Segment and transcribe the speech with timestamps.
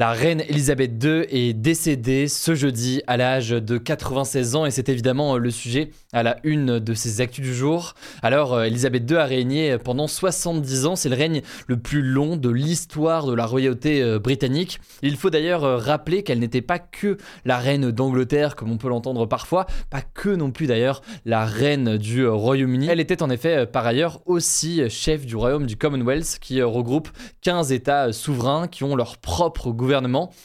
[0.00, 4.88] La reine Elisabeth II est décédée ce jeudi à l'âge de 96 ans et c'est
[4.88, 7.92] évidemment le sujet à la une de ses actus du jour.
[8.22, 12.36] Alors euh, Elisabeth II a régné pendant 70 ans, c'est le règne le plus long
[12.36, 14.80] de l'histoire de la royauté euh, britannique.
[15.02, 18.88] Il faut d'ailleurs euh, rappeler qu'elle n'était pas que la reine d'Angleterre comme on peut
[18.88, 22.88] l'entendre parfois, pas que non plus d'ailleurs la reine du Royaume-Uni.
[22.88, 27.10] Elle était en effet par ailleurs aussi chef du royaume du Commonwealth qui regroupe
[27.42, 29.89] 15 États souverains qui ont leur propre gouvernement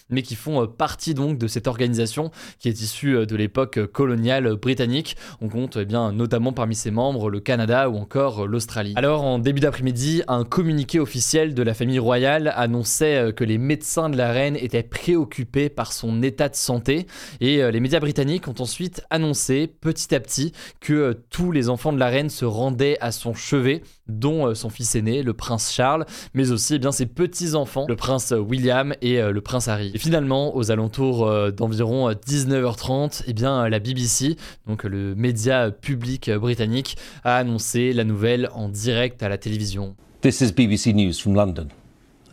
[0.09, 3.85] mais qui font euh, partie donc de cette organisation qui est issue euh, de l'époque
[3.87, 5.15] coloniale britannique.
[5.41, 8.93] On compte eh bien notamment parmi ses membres le Canada ou encore euh, l'Australie.
[8.95, 14.09] Alors en début d'après-midi, un communiqué officiel de la famille royale annonçait que les médecins
[14.09, 17.05] de la reine étaient préoccupés par son état de santé
[17.41, 21.99] et les médias britanniques ont ensuite annoncé petit à petit que tous les enfants de
[21.99, 26.51] la reine se rendaient à son chevet, dont son fils aîné, le prince Charles, mais
[26.51, 29.91] aussi eh bien ses petits-enfants, le prince William et le prince Harry.
[29.93, 36.31] Et finalement, aux alentours euh, d'environ 19h30, eh bien, la BBC, donc le média public
[36.31, 39.95] britannique, a annoncé la nouvelle en direct à la télévision.
[40.21, 41.67] This is BBC News from London.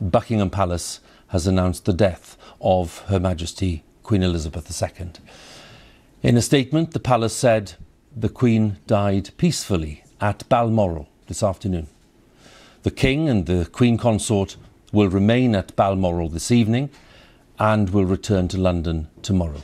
[0.00, 5.08] Buckingham Palace has announced the death of Her Majesty Queen Elizabeth II.
[6.23, 7.73] In a statement, the palace said
[8.17, 11.89] the Queen died peacefully at Balmoral this afternoon.
[12.83, 14.57] The King and the Queen Consort
[14.92, 16.91] will remain at Balmoral this evening
[17.58, 19.63] and will return to London tomorrow.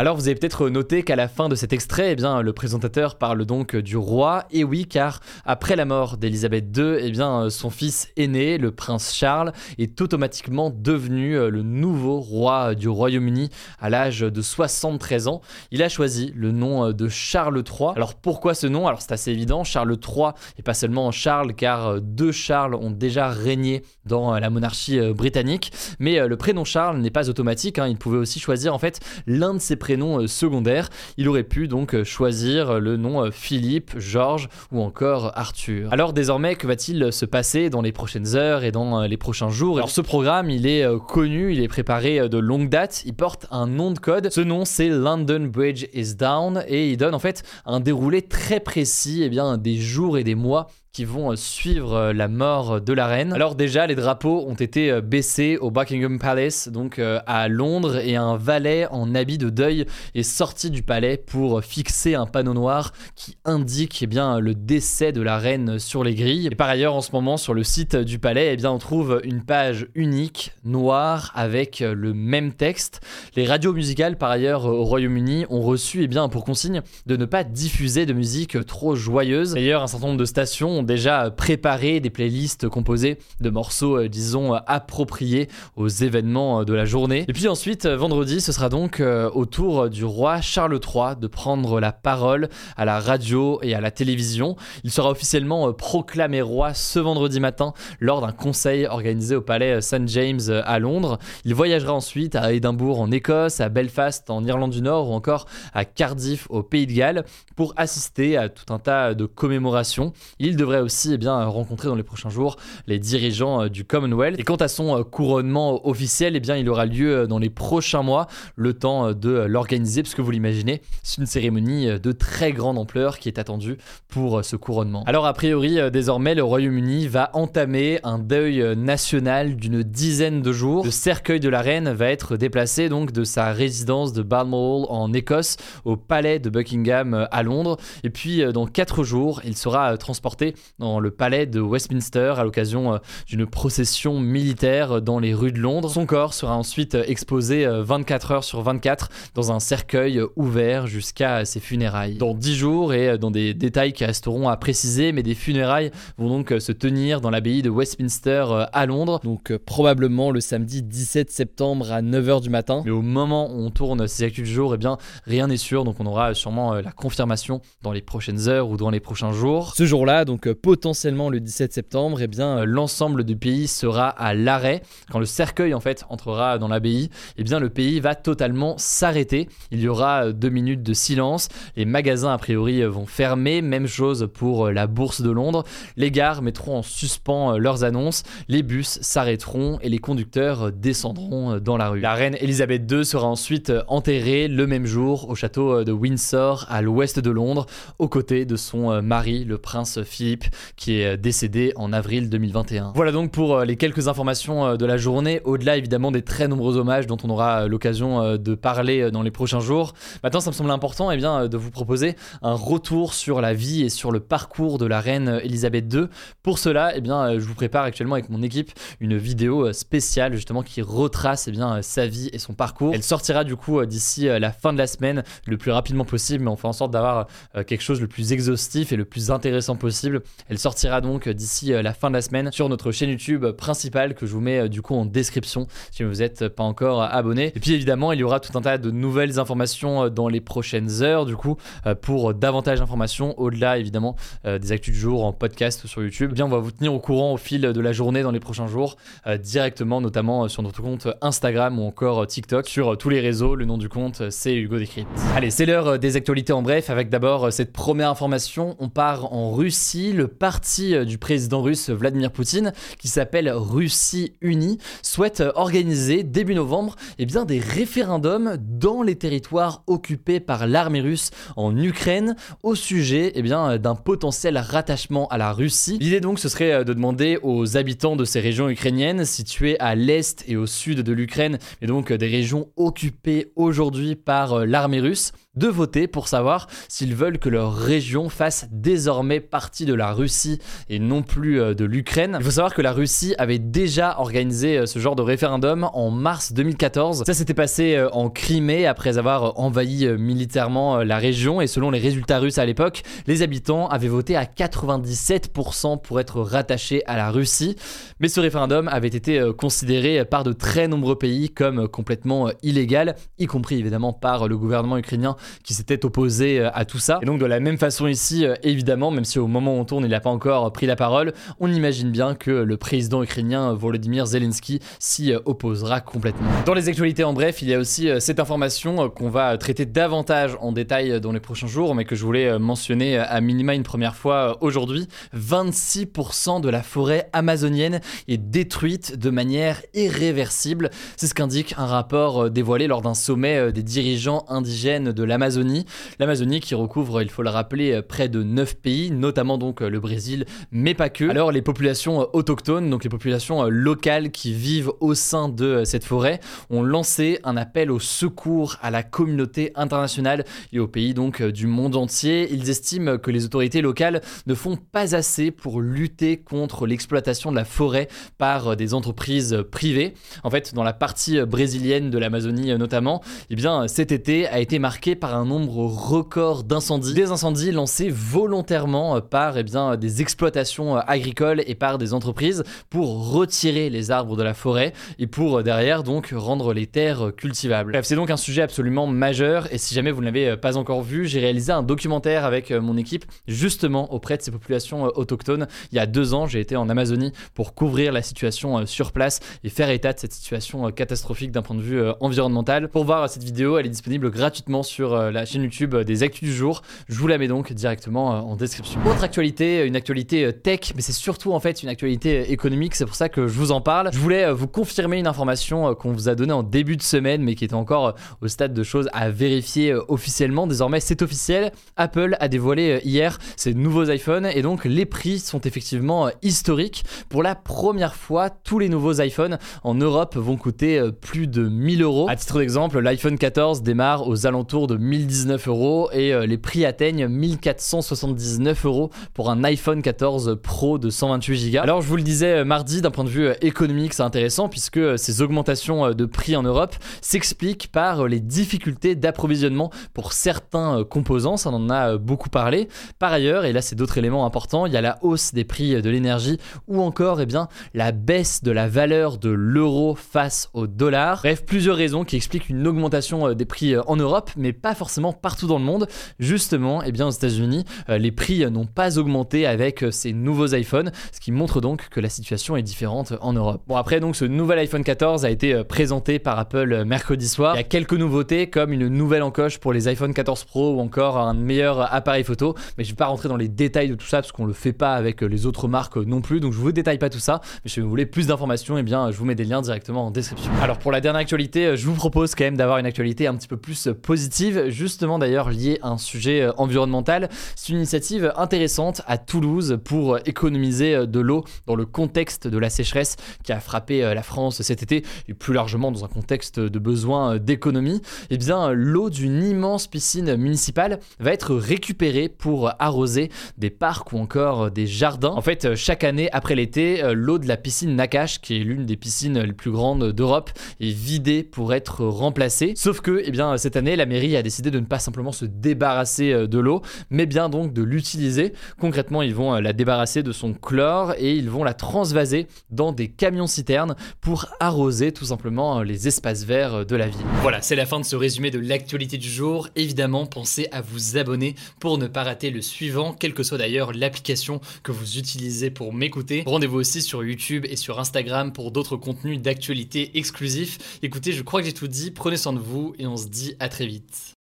[0.00, 3.18] Alors vous avez peut-être noté qu'à la fin de cet extrait, eh bien, le présentateur
[3.18, 4.44] parle donc du roi.
[4.52, 9.12] Et oui, car après la mort d'Élisabeth II, eh bien, son fils aîné, le prince
[9.12, 13.50] Charles, est automatiquement devenu euh, le nouveau roi du Royaume-Uni
[13.80, 15.40] à l'âge de 73 ans.
[15.72, 17.88] Il a choisi le nom euh, de Charles III.
[17.96, 18.86] Alors pourquoi ce nom?
[18.86, 20.28] Alors c'est assez évident, Charles III
[20.60, 25.72] et pas seulement Charles, car euh, deux Charles ont déjà régné dans la monarchie britannique.
[25.98, 27.80] Mais le prénom Charles n'est pas automatique.
[27.80, 27.88] Hein.
[27.88, 30.88] Il pouvait aussi choisir en fait l'un de ses euh, secondaire.
[31.16, 35.92] Il aurait pu donc euh, choisir euh, le nom Philippe, Georges ou encore Arthur.
[35.92, 39.78] Alors désormais, que va-t-il se passer dans les prochaines heures et dans les prochains jours?
[39.78, 43.66] Alors ce programme, il est connu, il est préparé de longue date, il porte un
[43.66, 44.30] nom de code.
[44.30, 48.60] Ce nom, c'est London Bridge is Down et il donne en fait un déroulé très
[48.60, 52.80] précis eh bien, des jours et des mois qui vont euh, suivre euh, la mort
[52.80, 53.32] de la reine.
[53.32, 58.16] Alors déjà, les drapeaux ont été euh, baissés au Buckingham Palace, donc à Londres, et
[58.16, 62.92] un valet en habit de deuil est sorti du palais pour fixer un panneau noir
[63.14, 66.48] qui indique eh bien, le décès de la reine sur les grilles.
[66.50, 69.20] Et par ailleurs, en ce moment, sur le site du palais, eh bien, on trouve
[69.24, 73.00] une page unique, noire, avec le même texte.
[73.36, 77.24] Les radios musicales, par ailleurs, au Royaume-Uni, ont reçu eh bien, pour consigne de ne
[77.24, 79.54] pas diffuser de musique trop joyeuse.
[79.54, 84.52] D'ailleurs, un certain nombre de stations déjà préparé des playlists composées de morceaux, euh, disons,
[84.52, 87.24] appropriés aux événements euh, de la journée.
[87.28, 91.26] Et puis ensuite, euh, vendredi, ce sera donc au tour du roi Charles III de
[91.26, 94.56] prendre la parole à la radio et à la télévision.
[94.84, 100.06] Il sera officiellement proclamé roi ce vendredi matin lors d'un conseil organisé au palais St
[100.08, 101.18] James à Londres.
[101.44, 105.46] Il voyagera ensuite à Édimbourg en Écosse, à Belfast en Irlande du Nord ou encore
[105.74, 107.24] à Cardiff au Pays de Galles
[107.56, 110.12] pour assister à tout un tas de commémorations.
[110.38, 112.56] Il devrait aussi eh bien, rencontrer dans les prochains jours
[112.86, 114.38] les dirigeants euh, du Commonwealth.
[114.38, 117.50] Et quant à son euh, couronnement officiel, eh bien, il aura lieu euh, dans les
[117.50, 118.26] prochains mois,
[118.56, 123.28] le temps de l'organiser, puisque vous l'imaginez, c'est une cérémonie de très grande ampleur qui
[123.28, 123.78] est attendue
[124.08, 125.04] pour ce couronnement.
[125.06, 130.84] Alors a priori, désormais, le Royaume-Uni va entamer un deuil national d'une dizaine de jours.
[130.84, 135.12] Le cercueil de la reine va être déplacé donc de sa résidence de Balmoral en
[135.12, 137.76] Écosse au palais de Buckingham à Londres.
[138.04, 142.98] Et puis dans quatre jours, il sera transporté dans le palais de Westminster à l'occasion
[143.26, 145.90] d'une procession militaire dans les rues de Londres.
[145.90, 151.60] Son corps sera ensuite exposé 24 heures sur 24 dans un cercueil ouvert jusqu'à ses
[151.60, 152.16] funérailles.
[152.16, 156.28] Dans 10 jours et dans des détails qui resteront à préciser, mais des funérailles vont
[156.28, 161.92] donc se tenir dans l'abbaye de Westminster à Londres, donc probablement le samedi 17 septembre
[161.92, 162.82] à 9h du matin.
[162.84, 165.84] Mais au moment où on tourne ces actus du jour, eh bien rien n'est sûr,
[165.84, 169.74] donc on aura sûrement la confirmation dans les prochaines heures ou dans les prochains jours.
[169.76, 174.82] Ce jour-là, donc potentiellement le 17 septembre, eh bien l'ensemble du pays sera à l'arrêt.
[175.10, 179.48] Quand le cercueil en fait entrera dans l'abbaye, eh bien le pays va totalement s'arrêter.
[179.70, 181.48] Il y aura deux minutes de silence.
[181.76, 183.62] Les magasins a priori vont fermer.
[183.62, 185.64] Même chose pour la bourse de Londres.
[185.96, 188.22] Les gares mettront en suspens leurs annonces.
[188.48, 192.00] Les bus s'arrêteront et les conducteurs descendront dans la rue.
[192.00, 196.82] La reine Elisabeth II sera ensuite enterrée le même jour au château de Windsor à
[196.82, 197.66] l'ouest de Londres,
[197.98, 200.37] aux côtés de son mari, le prince Philippe,
[200.76, 202.92] qui est décédé en avril 2021.
[202.94, 207.06] Voilà donc pour les quelques informations de la journée, au-delà évidemment des très nombreux hommages
[207.06, 209.94] dont on aura l'occasion de parler dans les prochains jours.
[210.22, 213.82] Maintenant, ça me semble important eh bien, de vous proposer un retour sur la vie
[213.82, 216.06] et sur le parcours de la reine Elisabeth II.
[216.42, 220.62] Pour cela, eh bien, je vous prépare actuellement avec mon équipe une vidéo spéciale justement
[220.62, 222.94] qui retrace eh bien, sa vie et son parcours.
[222.94, 226.50] Elle sortira du coup d'ici la fin de la semaine le plus rapidement possible, mais
[226.50, 227.26] on fait en sorte d'avoir
[227.66, 230.22] quelque chose le plus exhaustif et le plus intéressant possible.
[230.50, 234.24] Elle sortira donc d'ici la fin de la semaine sur notre chaîne YouTube principale que
[234.24, 237.52] je vous mets du coup en description si vous n'êtes pas encore abonné.
[237.54, 241.02] Et puis évidemment, il y aura tout un tas de nouvelles informations dans les prochaines
[241.02, 241.56] heures du coup
[242.00, 246.30] pour davantage d'informations au-delà évidemment des actus du jour en podcast sur YouTube.
[246.32, 248.40] Eh bien, on va vous tenir au courant au fil de la journée dans les
[248.40, 248.96] prochains jours
[249.42, 253.54] directement notamment sur notre compte Instagram ou encore TikTok sur tous les réseaux.
[253.54, 255.10] Le nom du compte c'est Hugo Décrypte.
[255.36, 258.76] Allez, c'est l'heure des actualités en bref avec d'abord cette première information.
[258.78, 260.14] On part en Russie.
[260.18, 266.96] Le parti du président russe Vladimir Poutine qui s'appelle Russie Unie souhaite organiser début novembre
[267.20, 273.30] eh bien, des référendums dans les territoires occupés par l'armée russe en Ukraine au sujet
[273.36, 275.98] eh bien, d'un potentiel rattachement à la Russie.
[276.00, 280.44] L'idée donc ce serait de demander aux habitants de ces régions ukrainiennes situées à l'est
[280.48, 285.68] et au sud de l'Ukraine, et donc des régions occupées aujourd'hui par l'armée russe, de
[285.68, 290.98] voter pour savoir s'ils veulent que leur région fasse désormais partie de la Russie et
[290.98, 292.36] non plus de l'Ukraine.
[292.38, 296.52] Il faut savoir que la Russie avait déjà organisé ce genre de référendum en mars
[296.52, 297.24] 2014.
[297.26, 302.38] Ça s'était passé en Crimée après avoir envahi militairement la région et selon les résultats
[302.38, 307.76] russes à l'époque, les habitants avaient voté à 97% pour être rattachés à la Russie.
[308.20, 313.46] Mais ce référendum avait été considéré par de très nombreux pays comme complètement illégal, y
[313.46, 317.18] compris évidemment par le gouvernement ukrainien qui s'était opposé à tout ça.
[317.22, 320.04] Et donc de la même façon ici, évidemment, même si au moment où on tourne,
[320.04, 324.26] il n'a pas encore pris la parole, on imagine bien que le président ukrainien Volodymyr
[324.26, 326.48] Zelensky s'y opposera complètement.
[326.66, 330.56] Dans les actualités en bref, il y a aussi cette information qu'on va traiter davantage
[330.60, 334.14] en détail dans les prochains jours, mais que je voulais mentionner à minima une première
[334.14, 335.08] fois aujourd'hui.
[335.36, 340.90] 26% de la forêt amazonienne est détruite de manière irréversible.
[341.16, 345.84] C'est ce qu'indique un rapport dévoilé lors d'un sommet des dirigeants indigènes de l'Amazonie.
[346.18, 350.46] L'Amazonie qui recouvre, il faut le rappeler, près de 9 pays, notamment donc le Brésil,
[350.72, 351.28] mais pas que.
[351.28, 356.40] Alors les populations autochtones, donc les populations locales qui vivent au sein de cette forêt,
[356.70, 361.66] ont lancé un appel au secours à la communauté internationale et aux pays donc du
[361.66, 362.48] monde entier.
[362.52, 367.56] Ils estiment que les autorités locales ne font pas assez pour lutter contre l'exploitation de
[367.56, 370.14] la forêt par des entreprises privées.
[370.42, 374.78] En fait, dans la partie brésilienne de l'Amazonie notamment, eh bien cet été a été
[374.78, 377.12] marqué par un nombre record d'incendies.
[377.12, 383.32] Des incendies lancés volontairement par eh bien, des exploitations agricoles et par des entreprises pour
[383.32, 387.92] retirer les arbres de la forêt et pour derrière donc rendre les terres cultivables.
[387.92, 391.02] Bref, c'est donc un sujet absolument majeur et si jamais vous ne l'avez pas encore
[391.02, 395.66] vu, j'ai réalisé un documentaire avec mon équipe justement auprès de ces populations autochtones.
[395.92, 399.40] Il y a deux ans, j'ai été en Amazonie pour couvrir la situation sur place
[399.64, 402.88] et faire état de cette situation catastrophique d'un point de vue environnemental.
[402.88, 406.54] Pour voir cette vidéo, elle est disponible gratuitement sur la chaîne YouTube des Actus du
[406.54, 406.82] jour.
[407.08, 409.00] Je vous la mets donc directement en description.
[409.06, 413.14] Autre actualité, une actualité tech, mais c'est surtout en fait une actualité économique, c'est pour
[413.14, 414.10] ça que je vous en parle.
[414.12, 417.54] Je voulais vous confirmer une information qu'on vous a donnée en début de semaine, mais
[417.54, 420.66] qui était encore au stade de choses à vérifier officiellement.
[420.66, 421.72] Désormais, c'est officiel.
[421.96, 427.04] Apple a dévoilé hier ses nouveaux iPhones et donc les prix sont effectivement historiques.
[427.28, 432.02] Pour la première fois, tous les nouveaux iPhones en Europe vont coûter plus de 1000
[432.02, 432.28] euros.
[432.28, 436.84] À titre d'exemple, l'iPhone 14 démarre aux alentours de 1019 euros et euh, les prix
[436.84, 441.78] atteignent 1479 euros pour un iPhone 14 Pro de 128 Go.
[441.80, 445.42] Alors je vous le disais mardi, d'un point de vue économique, c'est intéressant puisque ces
[445.42, 451.90] augmentations de prix en Europe s'expliquent par les difficultés d'approvisionnement pour certains composants, ça en
[451.90, 452.88] a beaucoup parlé.
[453.18, 456.00] Par ailleurs, et là c'est d'autres éléments importants, il y a la hausse des prix
[456.02, 460.86] de l'énergie ou encore eh bien, la baisse de la valeur de l'euro face au
[460.86, 461.40] dollar.
[461.42, 464.87] Bref, plusieurs raisons qui expliquent une augmentation euh, des prix euh, en Europe, mais pas
[464.94, 466.06] forcément partout dans le monde.
[466.38, 471.12] Justement, eh bien, aux États-Unis, euh, les prix n'ont pas augmenté avec ces nouveaux iPhones,
[471.32, 473.82] ce qui montre donc que la situation est différente en Europe.
[473.86, 477.74] Bon, après, donc, ce nouvel iPhone 14 a été présenté par Apple mercredi soir.
[477.74, 481.00] Il y a quelques nouveautés comme une nouvelle encoche pour les iPhone 14 Pro ou
[481.00, 484.26] encore un meilleur appareil photo, mais je vais pas rentrer dans les détails de tout
[484.26, 486.92] ça parce qu'on le fait pas avec les autres marques non plus, donc je vous
[486.92, 487.60] détaille pas tout ça.
[487.84, 490.30] Mais si vous voulez plus d'informations, eh bien, je vous mets des liens directement en
[490.30, 490.70] description.
[490.82, 493.68] Alors pour la dernière actualité, je vous propose quand même d'avoir une actualité un petit
[493.68, 497.48] peu plus positive, justement d'ailleurs liée à un sujet euh, environnemental.
[497.74, 502.78] C'est une initiative intéressante à Toulouse pour économiser euh, de l'eau dans le contexte de
[502.78, 506.28] la sécheresse qui a frappé euh, la France cet été et plus largement dans un
[506.28, 508.22] contexte de besoin d'économie.
[508.50, 514.38] Eh bien, l'eau d'une immense piscine municipale va être récupérée pour arroser des parcs ou
[514.38, 515.50] encore des jardins.
[515.50, 519.16] En fait, chaque année après l'été, l'eau de la piscine Nakash, qui est l'une des
[519.16, 520.70] piscines les plus grandes d'Europe,
[521.00, 522.92] est vidée pour être remplacée.
[522.96, 525.64] Sauf que, eh bien, cette année, la mairie a décidé de ne pas simplement se
[525.64, 528.74] débarrasser euh, de l'eau, mais bien donc de l'utiliser.
[529.00, 533.12] Concrètement, ils vont euh, la débarrasser de son chlore et ils vont la transvaser dans
[533.12, 537.40] des camions-citernes pour arroser tout simplement euh, les espaces verts de la ville.
[537.62, 539.88] Voilà, c'est la fin de ce résumé de l'actualité du jour.
[539.96, 544.12] Évidemment, pensez à vous abonner pour ne pas rater le suivant, quelle que soit d'ailleurs
[544.12, 546.62] l'application que vous utilisez pour m'écouter.
[546.66, 550.98] Rendez-vous aussi sur YouTube et sur Instagram pour d'autres contenus d'actualité exclusifs.
[551.22, 552.30] Écoutez, je crois que j'ai tout dit.
[552.30, 554.57] Prenez soin de vous et on se dit à très vite.